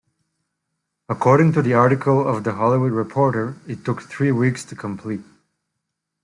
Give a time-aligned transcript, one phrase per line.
[1.09, 5.21] According to an article of "The Hollywood Reporter", it took three weeks to complete.